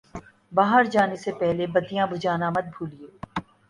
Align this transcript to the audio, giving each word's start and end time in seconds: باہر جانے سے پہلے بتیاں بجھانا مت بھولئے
باہر 0.53 0.83
جانے 0.93 1.15
سے 1.23 1.31
پہلے 1.39 1.65
بتیاں 1.75 2.05
بجھانا 2.11 2.47
مت 2.49 2.65
بھولئے 2.75 3.07